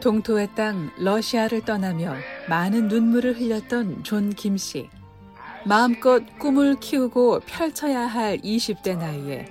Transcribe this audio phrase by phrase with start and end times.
[0.00, 2.16] 동토의 땅 러시아를 떠나며
[2.48, 4.88] 많은 눈물을 흘렸던 존 김씨.
[5.64, 9.46] 마음껏 꿈을 키우고 펼쳐야 할 20대 나이에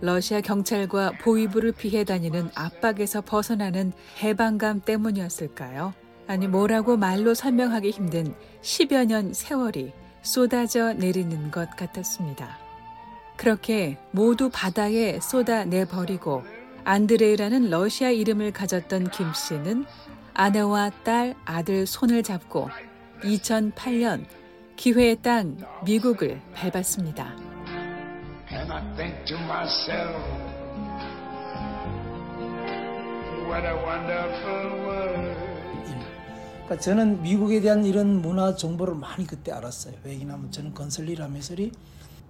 [0.00, 3.92] 러시아 경찰과 보위부를 피해 다니는 압박에서 벗어나는
[4.22, 5.94] 해방감 때문이었을까요?
[6.28, 9.92] 아니 뭐라고 말로 설명하기 힘든 10여 년 세월이
[10.22, 12.58] 쏟아져 내리는 것 같았습니다.
[13.36, 16.44] 그렇게 모두 바다에 쏟아내버리고
[16.86, 19.86] 안드레이라는 러시아 이름을 가졌던 김 씨는
[20.34, 22.70] 아내와 딸, 아들 손을 잡고
[23.22, 24.24] 2008년
[24.76, 27.34] 기회의 땅 미국을 밟았습니다.
[36.66, 39.94] 그러니까 저는 미국에 대한 이런 문화 정보를 많이 그때 알았어요.
[40.04, 41.72] 왜냐하면 저는 건설 일 하면서리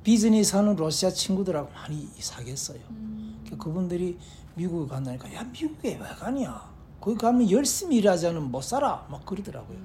[0.03, 3.26] 비즈니스 하는 러시아 친구들하고 많이 사귀었어요.
[3.51, 4.19] 그분들이
[4.55, 6.75] 미국에 간다니까 야 미국에 왜 가냐?
[7.01, 9.07] 거기 가면 열심히 않으면 못 살아.
[9.11, 9.79] 막 그러더라고요.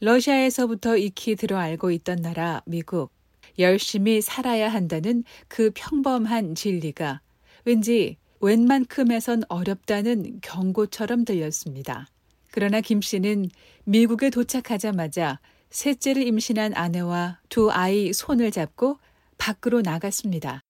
[0.00, 3.12] 러시아에서부터 익히 들어 알고 있던 나라 미국.
[3.58, 7.20] 열심히 살아야 한다는 그 평범한 진리가
[7.64, 12.08] 왠지 웬만큼에선 어렵다는 경고처럼 들렸습니다.
[12.50, 13.48] 그러나 김 씨는
[13.84, 15.38] 미국에 도착하자마자
[15.70, 18.98] 셋째를 임신한 아내와 두 아이 손을 잡고
[19.38, 20.63] 밖으로 나갔습니다.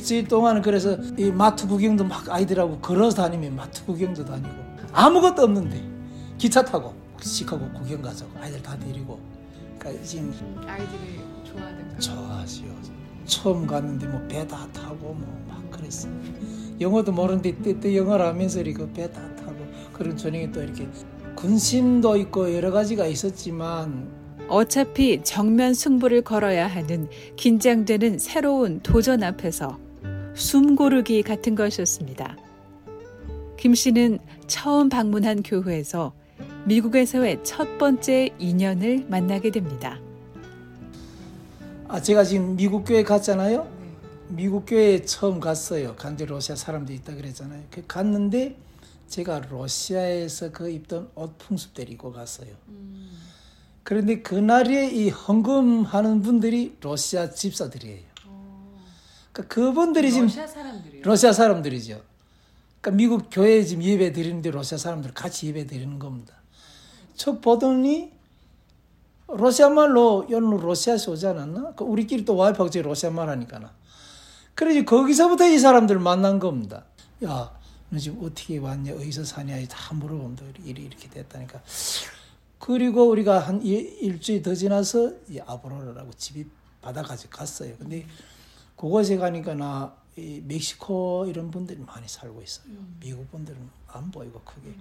[0.00, 4.48] 일주일 동안 그래서 이 마트 구경도 막 아이들하고 걸어서 다니면 마트 구경도 다니고
[4.92, 5.82] 아무것도 없는데
[6.38, 9.20] 기차 타고 시카고 구경 가자고 아이들 다 데리고
[9.78, 10.32] 그러니까 지금
[10.66, 12.66] 아이들이 좋아하는 좋아하시오.
[13.26, 16.12] 처음 갔는데 뭐 배 다 타고 뭐 막 그랬어요.
[16.80, 19.54] 영어도 모르는데 때 영어를 하면서 이거 배 다 타고
[19.92, 20.88] 그런 저녁에 또 이렇게
[21.36, 24.08] 군심도 있고 여러 가지가 있었지만
[24.48, 29.78] 어차피 정면 승부를 걸어야 하는 긴장되는 새로운 도전 앞에서
[30.40, 32.36] 숨 고르기 같은 것이었습니다.
[33.58, 36.14] 김 씨는 처음 방문한 교회에서
[36.64, 40.00] 미국에서의 첫 번째 인연을 만나게 됩니다.
[41.88, 43.68] 아 제가 지금 미국 교회 갔잖아요.
[44.28, 45.94] 미국 교회에 처음 갔어요.
[45.96, 47.62] 간데 러시아 사람들이 있다 그랬잖아요.
[47.70, 48.56] 그 갔는데
[49.08, 52.48] 제가 러시아에서 그 입던 옷 풍습대로 입고 갔어요.
[53.82, 58.09] 그런데 그날에 이 헌금하는 분들이 러시아 집사들이에요.
[59.40, 61.02] 그러니까 그분들이 지금 사람들이요.
[61.04, 62.02] 러시아 사람들이죠.
[62.80, 66.34] 그러니까 미국 교회에 지금 예배 드리는데 러시아 사람들 같이 예배 드리는 겁니다.
[67.14, 68.12] 저 보더니
[69.28, 71.74] 러시아 말로 연로 러시아에서 오지 않았나?
[71.74, 73.72] 그 우리끼리 또 와이프하고 제 러시아 말 하니까나.
[74.54, 76.84] 그래서 거기서부터 이 사람들을 만난 겁니다.
[77.24, 77.56] 야,
[77.88, 78.94] 너 지금 어떻게 왔냐?
[78.94, 79.56] 어디서 사냐?
[79.68, 81.62] 다 물어보면 이렇게 이렇게 됐다니까.
[82.58, 86.44] 그리고 우리가 한 일, 일주일 더 지나서 이 아브로라라고 집이
[86.82, 87.74] 바다까지 갔어요.
[87.78, 88.04] 근데
[88.80, 92.72] 그곳에 가니까 나이 멕시코 이런 분들이 많이 살고 있어요.
[92.98, 93.58] 미국 분들은
[93.88, 94.74] 안 보이고 크게.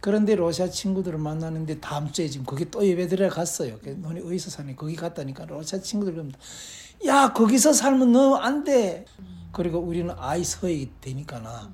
[0.00, 3.80] 그런데 러시아 친구들을 만나는데 다음 주에 지금 거기 또 예배드려 갔어요.
[3.82, 4.76] 그 너네 어디서 사니?
[4.76, 6.38] 거기 갔다니까 러시아 친구들 그럽니다.
[7.06, 9.06] 야 거기서 살면 너 안 돼.
[9.50, 11.72] 그리고 우리는 아이 서이 되니까나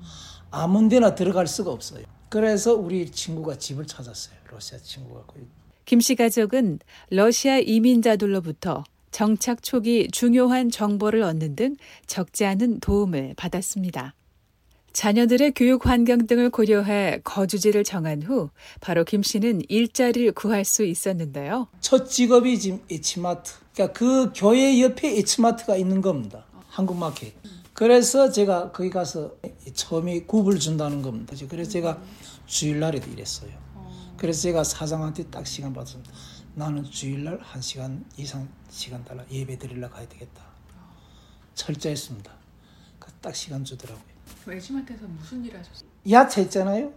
[0.49, 2.03] 아무 데나 들어갈 수가 없어요.
[2.29, 4.35] 그래서 우리 친구가 집을 찾았어요.
[4.49, 5.41] 러시아 친구가 거기
[5.85, 6.79] 김씨 가족은
[7.11, 8.83] 러시아 이민자들로부터
[9.15, 14.13] 정착 초기 중요한 정보를 얻는 등 적지 않은 도움을 받았습니다.
[14.91, 18.49] 자녀들의 교육 환경 등을 고려해 거주지를 정한 후
[18.81, 21.69] 바로 김 씨는 일자리를 구할 수 있었는데요.
[21.79, 23.53] 첫 직업이 지금 H마트.
[23.73, 26.43] 그러니까 그 교회 옆에 H마트가 있는 겁니다.
[26.67, 27.35] 한국마켓.
[27.71, 29.31] 그래서 제가 거기 가서
[29.73, 31.33] 처음에 굽을 준다는 겁니다.
[31.47, 32.01] 그래서 제가
[32.47, 33.51] 주일날에도 일했어요.
[34.17, 36.11] 그래서 제가 사장한테 딱 시간 받았습니다.
[36.55, 40.41] 나는 주일날 한 시간 이상 시간 달라 예배 드리러 가야 되겠다.
[41.53, 42.31] 철저했습니다.
[42.99, 44.03] 그딱 시간 주더라고요.
[44.45, 45.89] 외지마트에서 무슨 일 하셨어요?
[46.09, 46.93] 야채 있잖아요.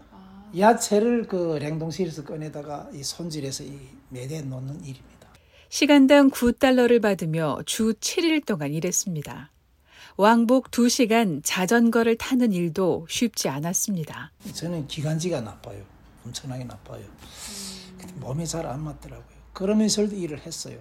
[0.56, 3.78] 야채를 그 냉동실에서 꺼내다가 이 손질해서 이
[4.10, 5.28] 매대에 놓는 일입니다.
[5.68, 9.50] 시간당 9달러를 받으며 주 7일 동안 일했습니다.
[10.16, 14.32] 왕복 2시간 자전거를 타는 일도 쉽지 않았습니다.
[14.54, 15.84] 저는 기관지가 나빠요.
[16.24, 17.04] 엄청나게 나빠요.
[17.98, 19.37] 근데 몸에 잘 안 맞더라고요.
[19.58, 20.78] 그러면서도 일을 했어요.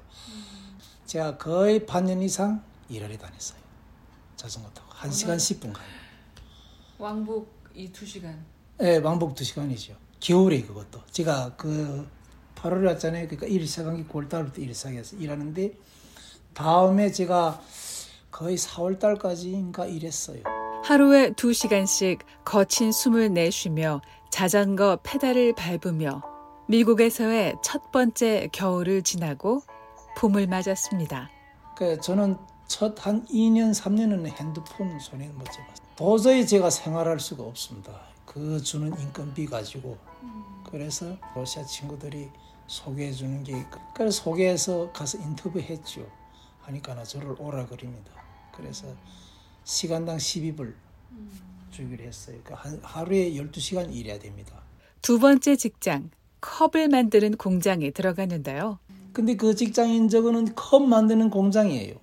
[1.08, 3.58] 제가 거의 반년 이상 일하러 다녔어요.
[4.36, 5.88] 자전거 타고 1시간 10분 가요.
[7.00, 8.36] 왕복 이 2시간.
[8.78, 9.96] 네, 왕복 2시간이죠.
[10.20, 11.02] 겨울에 그것도.
[11.10, 12.08] 제가 그
[12.54, 13.28] 8월에 왔잖아요.
[13.28, 15.74] 그러니까 일 시작한 게 9월달부터 일 시작해서 일하는데
[16.54, 17.60] 다음에 제가
[18.30, 20.44] 거의 4월달까지인가 일했어요.
[20.84, 26.37] 하루에 2시간씩 거친 숨을 내쉬며 자전거 페달을 밟으며
[26.70, 29.62] 미국에서의 첫 번째 겨울을 지나고
[30.18, 31.30] 봄을 맞았습니다.
[31.78, 32.38] 그 저는
[32.68, 35.88] 첫 한 2년, 3년은 핸드폰 손에 못 잡았어요.
[35.96, 38.02] 도저히 제가 생활할 수가 없습니다.
[38.26, 39.98] 그 주는 인건비 가지고.
[40.70, 42.30] 그래서 러시아 친구들이
[42.68, 43.66] 소개해 주는 게.
[43.96, 46.06] 그래서 소개해서 가서 인터뷰 했죠.
[46.64, 48.12] 하니까 나 저를 오라 그립니다.
[48.54, 48.88] 그래서
[49.64, 50.74] 시간당 12불
[51.72, 52.38] 주기로 했어요.
[52.44, 54.62] 그러니까 하루에 12시간 일해야 됩니다.
[55.02, 56.12] 두 번째 직장,
[56.42, 58.80] 컵을 만드는 공장에 들어갔는데요.
[59.14, 61.96] 근데 그 직장인 저거는 컵 만드는 공장이에요.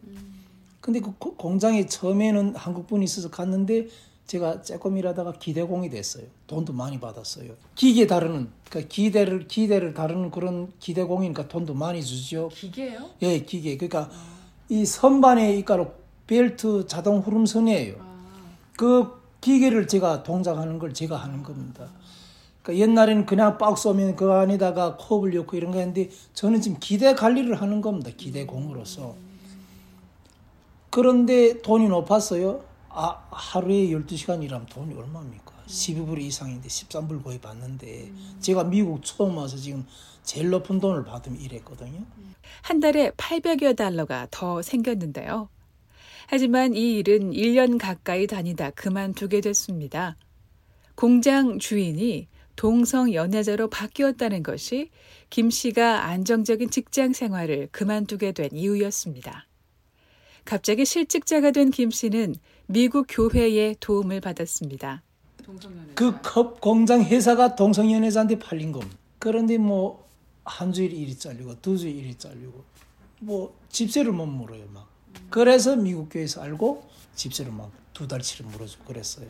[0.81, 3.87] 근데 그 공장에 처음에는 한국 분이 있어서 갔는데
[4.27, 6.25] 제가 조금 일하다가 기대공이 됐어요.
[6.47, 7.53] 돈도 많이 받았어요.
[7.75, 12.49] 기계 다루는, 그러니까 기대를, 기대를 다루는 그런 기대공이니까 돈도 많이 주죠.
[12.49, 13.11] 기계요?
[13.23, 13.77] 예, 기계.
[13.77, 14.11] 그러니까
[14.69, 15.93] 이 선반에 이가로
[16.27, 17.97] 벨트 자동 후름선이에요.
[18.77, 21.89] 그 기계를 제가 동작하는 걸 제가 하는 겁니다.
[22.65, 27.15] 그러니까 옛날에는 그냥 박스 오면 그 안에다가 컵을 넣고 이런 거 했는데 저는 지금 기대
[27.15, 28.11] 관리를 하는 겁니다.
[28.17, 29.15] 기대공으로서.
[30.89, 32.65] 그런데 돈이 높았어요.
[32.89, 35.53] 아, 하루에 12시간 일하면 돈이 얼마입니까?
[35.67, 39.85] 12불 이상인데 13불 거의 받는데 제가 미국 처음 와서 지금
[40.23, 42.01] 제일 높은 돈을 받으면 이랬거든요.
[42.63, 45.51] 한 달에 800여 달러가 더 생겼는데요.
[46.29, 50.17] 하지만 이 일은 1년 가까이 다니다 그만두게 됐습니다.
[50.95, 54.91] 공장 주인이 동성 연애자로 바뀌었다는 것이
[55.31, 59.47] 김 씨가 안정적인 직장 생활을 그만두게 된 이유였습니다.
[60.45, 62.35] 갑자기 실직자가 된 김 씨는
[62.67, 65.03] 미국 교회의 도움을 받았습니다.
[65.95, 68.97] 그 컵 공장 회사가 동성 연애자한테 팔린 겁니다.
[69.19, 70.05] 그런데 뭐
[70.47, 72.65] 한 주일 일이 잘리고 두 주일 일이 잘리고
[73.21, 74.87] 뭐 집세를 못 물어요 막.
[75.31, 79.27] 그래서 미국 교회에서 알고 집세를 막 두 달치를 물어주고 그랬어요.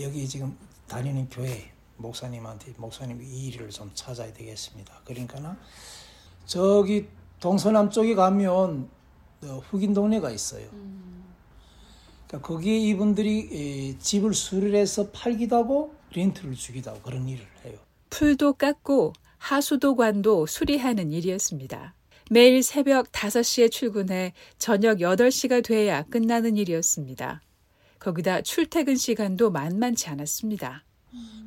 [0.00, 0.56] 여기 지금
[0.88, 5.00] 다니는 교회 목사님한테 목사님 이 일을 좀 찾아야 되겠습니다.
[5.04, 5.50] 그러니까는
[6.44, 7.08] 저기
[7.40, 8.88] 동서남 쪽에 가면
[9.70, 10.68] 흑인 동네가 있어요.
[12.26, 17.78] 그러니까 거기에 이분들이 집을 수리해서 팔기도 하고 렌트를 주기도 하고 그런 일을 해요.
[18.10, 21.94] 풀도 깎고 하수도관도 수리하는 일이었습니다.
[22.30, 27.42] 매일 새벽 5시에 출근해 저녁 8시가 돼야 끝나는 일이었습니다.
[27.98, 30.84] 거기다 출퇴근 시간도 만만치 않았습니다.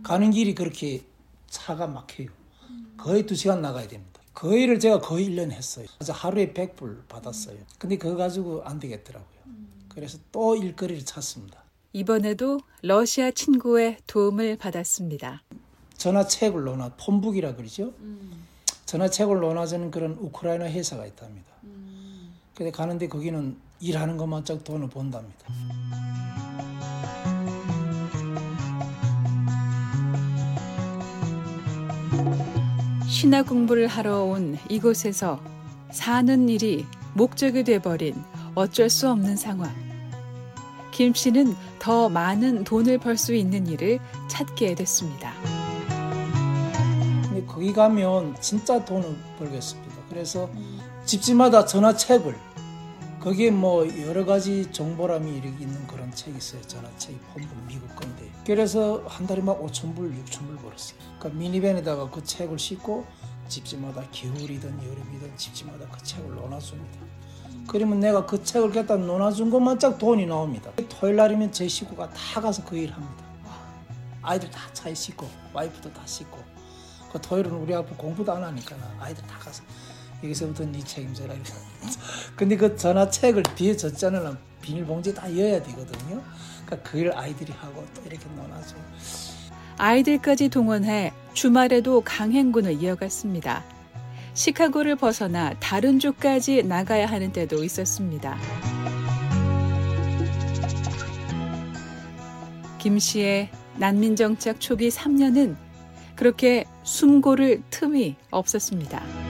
[0.03, 1.03] 가는 길이 그렇게
[1.47, 2.27] 차가 막혀요.
[2.97, 4.21] 거의 2시간 나가야 됩니다.
[4.33, 5.85] 그 일을 제가 거의 1년 했어요.
[5.97, 7.57] 그래서 하루에 100불 받았어요.
[7.77, 9.39] 근데 그거 가지고 안 되겠더라고요.
[9.89, 11.63] 그래서 또 일거리를 찾습니다.
[11.91, 15.43] 이번에도 러시아 친구의 도움을 받았습니다.
[15.97, 17.93] 전화책을 넣어놔, 폰북이라 그러죠.
[18.85, 21.49] 전화책을 넣어놔주는 그런 우크라이나 회사가 있답니다.
[22.55, 25.45] 근데 가는데 거기는 일하는 것만 짝 돈을 본답니다.
[33.19, 35.41] 신화 공부를 하러 온 이곳에서
[35.91, 36.85] 사는 일이
[37.15, 38.15] 목적이 돼버린
[38.55, 39.69] 어쩔 수 없는 상황.
[40.93, 43.99] 김 씨는 더 많은 돈을 벌 수 있는 일을
[44.29, 45.33] 찾게 됐습니다.
[47.23, 49.95] 근데 거기 가면 진짜 돈을 벌겠습니다.
[50.07, 50.49] 그래서
[51.03, 52.33] 집집마다 전화책을
[53.19, 56.61] 거기에 뭐 여러 가지 정보람이 있는 그런 책이 있어요.
[56.61, 58.31] 전화책이 폰북 미국 건데.
[58.45, 60.97] 그래서 한 달에 막 5천 불, 6천 불 벌었어요.
[61.19, 63.05] 그러니까 미니밴에다가 그 책을 싣고
[63.49, 66.99] 집집마다 겨울이든 여름이든 집집마다 그 책을 넣어놨습니다.
[67.67, 70.71] 그러면 내가 그 책을 갖다 놓아준 것만 짝 돈이 나옵니다.
[70.87, 73.25] 토요일 날이면 제 식구가 다 가서 그 일을 합니다.
[74.21, 76.37] 아이들 다 차에 싣고 와이프도 다 싣고
[77.11, 79.63] 그 토요일은 우리 아빠 공부도 안 하니까 아이들 다 가서
[80.23, 81.33] 여기서부터 네 책임져라.
[82.35, 86.21] 근데 그 전화책을 뒤에 젖자는 비닐봉지 다 여야 되거든요.
[86.65, 88.75] 그러니까 그일 아이들이 하고 또 이렇게 논하죠.
[89.77, 93.63] 아이들까지 동원해 주말에도 강행군을 이어갔습니다.
[94.33, 98.37] 시카고를 벗어나 다른 주까지 나가야 하는 때도 있었습니다.
[102.77, 105.55] 김 씨의 난민 정착 초기 3년은
[106.15, 109.28] 그렇게 숨고를 틈이 없었습니다.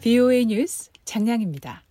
[0.00, 1.82] VOA 뉴스 장량입니다.